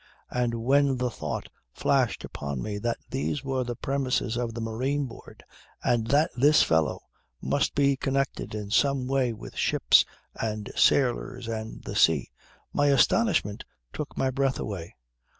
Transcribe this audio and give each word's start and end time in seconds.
And 0.31 0.55
when 0.63 0.97
the 0.97 1.11
thought 1.11 1.49
flashed 1.73 2.23
upon 2.25 2.59
me 2.63 2.79
that 2.79 2.97
these 3.11 3.43
were 3.43 3.63
the 3.63 3.75
premises 3.75 4.35
of 4.35 4.55
the 4.55 4.59
Marine 4.59 5.05
Board 5.05 5.43
and 5.83 6.07
that 6.07 6.31
this 6.35 6.63
fellow 6.63 7.01
must 7.39 7.75
be 7.75 7.97
connected 7.97 8.55
in 8.55 8.71
some 8.71 9.05
way 9.05 9.31
with 9.31 9.55
ships 9.55 10.03
and 10.33 10.71
sailors 10.75 11.47
and 11.47 11.83
the 11.83 11.95
sea, 11.95 12.31
my 12.73 12.87
astonishment 12.87 13.63
took 13.93 14.17
my 14.17 14.31
breath 14.31 14.57
away. 14.57 14.95